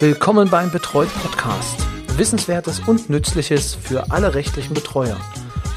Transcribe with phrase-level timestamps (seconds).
[0.00, 1.86] Willkommen beim Betreut Podcast.
[2.18, 5.16] Wissenswertes und Nützliches für alle rechtlichen Betreuer.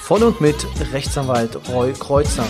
[0.00, 0.56] Von und mit
[0.90, 2.46] Rechtsanwalt Roy Kreuzer.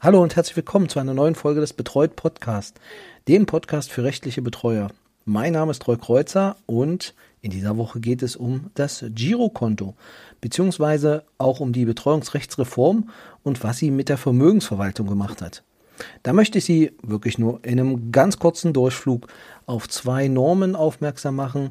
[0.00, 2.78] Hallo und herzlich willkommen zu einer neuen Folge des Betreut Podcast,
[3.26, 4.92] dem Podcast für rechtliche Betreuer.
[5.24, 9.96] Mein Name ist Roy Kreuzer und in dieser Woche geht es um das Girokonto,
[10.40, 13.10] beziehungsweise auch um die Betreuungsrechtsreform
[13.42, 15.64] und was sie mit der Vermögensverwaltung gemacht hat.
[16.22, 19.26] Da möchte ich Sie wirklich nur in einem ganz kurzen Durchflug
[19.66, 21.70] auf zwei Normen aufmerksam machen,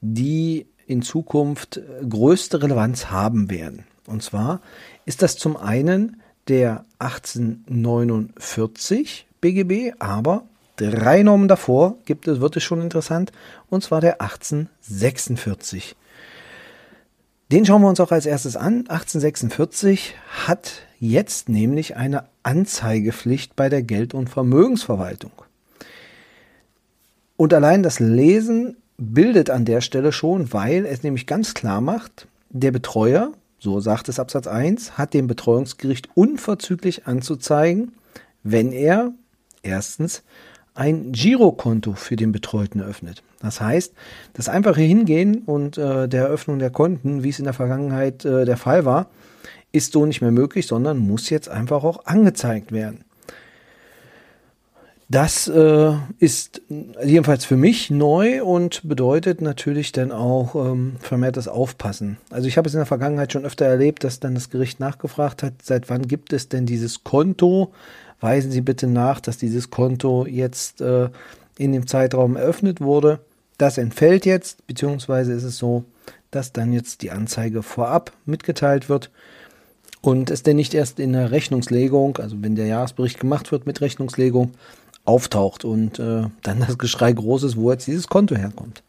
[0.00, 3.84] die in Zukunft größte Relevanz haben werden.
[4.06, 4.60] Und zwar
[5.04, 10.42] ist das zum einen der 1849 BGB, aber
[10.76, 13.30] drei Normen davor gibt es, wird es schon interessant,
[13.68, 15.94] und zwar der 1846.
[17.52, 18.86] Den schauen wir uns auch als erstes an.
[18.88, 20.14] 1846
[20.46, 25.32] hat jetzt nämlich eine Anzeigepflicht bei der Geld- und Vermögensverwaltung.
[27.36, 32.26] Und allein das Lesen bildet an der Stelle schon, weil es nämlich ganz klar macht,
[32.50, 37.92] der Betreuer, so sagt es Absatz 1, hat dem Betreuungsgericht unverzüglich anzuzeigen,
[38.42, 39.12] wenn er
[39.62, 40.22] erstens
[40.74, 43.22] ein Girokonto für den Betreuten eröffnet.
[43.40, 43.94] Das heißt,
[44.34, 48.44] das einfache Hingehen und äh, der Eröffnung der Konten, wie es in der Vergangenheit äh,
[48.44, 49.10] der Fall war,
[49.72, 53.04] ist so nicht mehr möglich, sondern muss jetzt einfach auch angezeigt werden.
[55.10, 56.62] Das äh, ist
[57.02, 62.18] jedenfalls für mich neu und bedeutet natürlich dann auch ähm, vermehrtes Aufpassen.
[62.30, 65.42] Also ich habe es in der Vergangenheit schon öfter erlebt, dass dann das Gericht nachgefragt
[65.42, 67.72] hat, seit wann gibt es denn dieses Konto?
[68.20, 71.08] Weisen Sie bitte nach, dass dieses Konto jetzt äh,
[71.58, 73.18] in dem Zeitraum eröffnet wurde.
[73.58, 75.82] Das entfällt jetzt, beziehungsweise ist es so,
[76.30, 79.10] dass dann jetzt die Anzeige vorab mitgeteilt wird
[80.02, 83.80] und es denn nicht erst in der Rechnungslegung, also wenn der Jahresbericht gemacht wird mit
[83.80, 84.52] Rechnungslegung,
[85.04, 88.82] auftaucht und äh, dann das Geschrei groß ist, wo jetzt dieses Konto herkommt.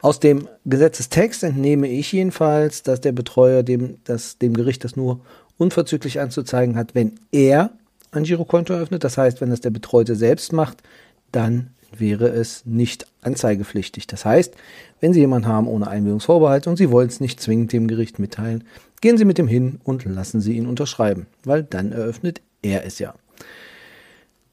[0.00, 5.20] Aus dem Gesetzestext entnehme ich jedenfalls, dass der Betreuer dem, das, dem Gericht das nur
[5.58, 7.70] unverzüglich anzuzeigen hat, wenn er
[8.10, 9.04] ein Girokonto eröffnet.
[9.04, 10.82] Das heißt, wenn das der Betreute selbst macht,
[11.30, 14.06] dann wäre es nicht anzeigepflichtig.
[14.06, 14.54] Das heißt,
[15.00, 18.64] wenn Sie jemanden haben ohne Einwilligungsvorbehalt und Sie wollen es nicht zwingend dem Gericht mitteilen,
[19.02, 22.98] gehen Sie mit dem hin und lassen Sie ihn unterschreiben, weil dann eröffnet er es
[22.98, 23.14] ja.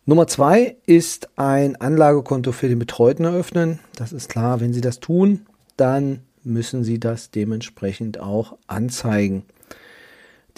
[0.05, 3.79] Nummer zwei ist ein Anlagekonto für den Betreuten eröffnen.
[3.95, 5.45] Das ist klar, wenn Sie das tun,
[5.77, 9.43] dann müssen Sie das dementsprechend auch anzeigen.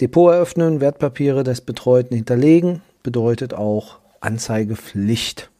[0.00, 5.50] Depot eröffnen, Wertpapiere des Betreuten hinterlegen, bedeutet auch Anzeigepflicht.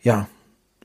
[0.00, 0.28] Ja,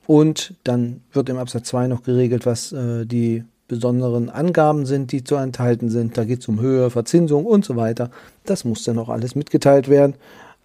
[0.06, 5.24] und dann wird im Absatz 2 noch geregelt, was äh, die besonderen Angaben sind, die
[5.24, 6.18] zu enthalten sind.
[6.18, 8.10] Da geht es um Höhe, Verzinsung und so weiter.
[8.44, 10.14] Das muss dann auch alles mitgeteilt werden.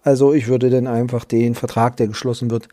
[0.02, 2.68] Also ich würde dann einfach den Vertrag, der geschlossen wird,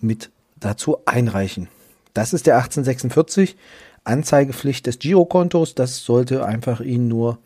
[0.00, 1.68] mit dazu einreichen.
[2.14, 3.56] Das ist der 1846
[4.04, 5.74] Anzeigepflicht des Girokontos.
[5.74, 7.38] Das sollte einfach Ihnen nur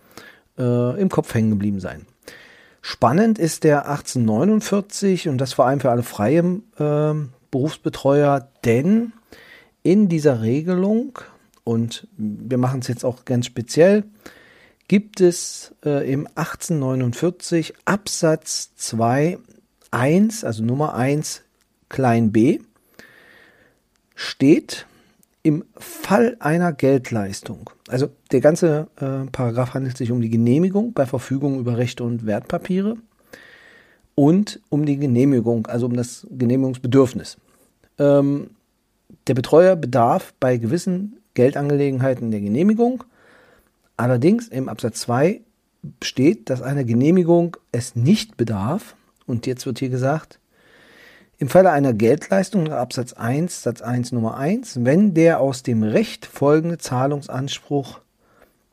[0.59, 2.07] äh, im Kopf hängen geblieben sein.
[2.83, 7.15] Spannend ist der 1849 und das vor allem für alle freien äh,
[7.51, 9.13] Berufsbetreuer, denn
[9.83, 11.19] in dieser Regelung,
[11.71, 14.03] und wir machen es jetzt auch ganz speziell,
[14.89, 19.39] gibt es äh, im 1849 Absatz 2
[19.93, 21.43] 1, also Nummer 1
[21.89, 22.59] klein b,
[24.17, 24.87] steht
[25.45, 31.07] im Fall einer Geldleistung, also der ganze äh, Paragraph handelt sich um die Genehmigung bei
[31.07, 32.97] Verfügung über Rechte und Wertpapiere
[34.17, 37.37] und um die Genehmigung, also um das Genehmigungsbedürfnis.
[37.97, 38.51] Ähm,
[39.29, 43.03] der Betreuer bedarf bei gewissen Geldangelegenheiten der Genehmigung.
[43.97, 45.41] Allerdings im Absatz 2
[46.03, 48.95] steht, dass eine Genehmigung es nicht bedarf.
[49.27, 50.39] Und jetzt wird hier gesagt,
[51.39, 55.83] im Falle einer Geldleistung nach Absatz 1, Satz 1 Nummer 1, wenn der aus dem
[55.83, 58.01] Recht folgende Zahlungsanspruch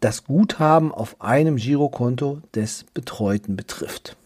[0.01, 4.17] das Guthaben auf einem Girokonto des Betreuten betrifft.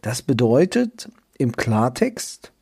[0.00, 2.52] Das bedeutet im Klartext,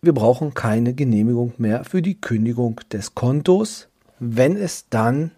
[0.00, 3.86] wir brauchen keine Genehmigung mehr für die Kündigung des Kontos,
[4.18, 5.30] wenn es dann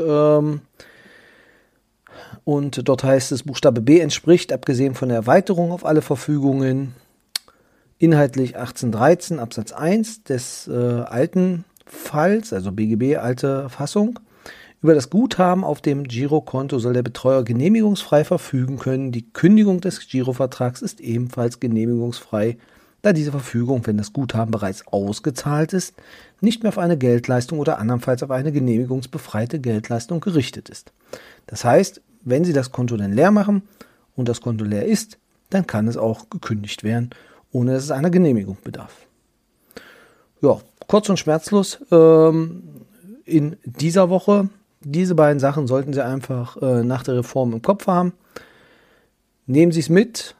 [2.44, 6.94] Und dort heißt es, Buchstabe B entspricht, abgesehen von der Erweiterung auf alle Verfügungen,
[7.98, 14.18] inhaltlich 1813 Absatz 1 des äh, alten Falls, also BGB alte Fassung,
[14.84, 19.12] Über das Guthaben auf dem Girokonto soll der Betreuer genehmigungsfrei verfügen können.
[19.12, 22.58] Die Kündigung des Girovertrags ist ebenfalls genehmigungsfrei,
[23.04, 25.94] da diese Verfügung, wenn das Guthaben bereits ausgezahlt ist,
[26.40, 30.92] nicht mehr auf eine Geldleistung oder andernfalls auf eine genehmigungsbefreite Geldleistung gerichtet ist.
[31.46, 33.62] Das heißt, wenn Sie das Konto dann leer machen
[34.16, 35.18] und das Konto leer ist,
[35.50, 37.10] dann kann es auch gekündigt werden,
[37.52, 38.94] ohne dass es einer Genehmigung bedarf.
[40.40, 42.62] Ja, kurz und schmerzlos ähm,
[43.24, 44.48] in dieser Woche
[44.80, 48.12] diese beiden Sachen sollten Sie einfach äh, nach der Reform im Kopf haben.
[49.46, 50.34] Nehmen Sie es mit,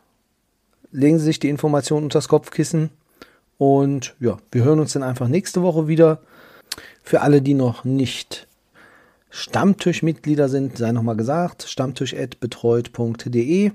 [0.95, 2.91] legen Sie sich die Informationen unter das Kopfkissen
[3.59, 6.21] und ja, wir hören uns dann einfach nächste Woche wieder.
[7.03, 8.47] Für alle, die noch nicht
[9.31, 13.73] Stammtischmitglieder sind, sei nochmal gesagt, stammtisch.betreut.de.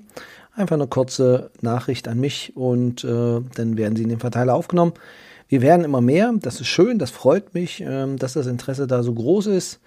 [0.56, 4.94] Einfach eine kurze Nachricht an mich und äh, dann werden Sie in den Verteiler aufgenommen.
[5.48, 9.04] Wir werden immer mehr, das ist schön, das freut mich, äh, dass das Interesse da
[9.04, 9.80] so groß ist.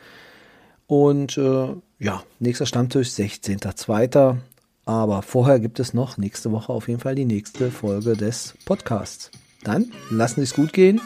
[0.86, 1.68] Und äh,
[1.98, 4.36] ja, nächster Stammtisch 16.02.
[4.84, 9.30] Aber vorher gibt es noch nächste Woche auf jeden Fall die nächste Folge des Podcasts.
[9.62, 11.00] Dann lassen Sie es gut gehen.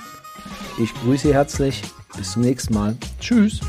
[0.78, 1.82] Ich grüße Sie herzlich.
[2.16, 2.96] Bis zum nächsten Mal.
[3.20, 3.60] Tschüss.